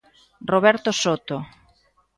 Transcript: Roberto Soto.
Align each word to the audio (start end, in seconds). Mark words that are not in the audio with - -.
Roberto 0.51 0.91
Soto. 1.01 1.37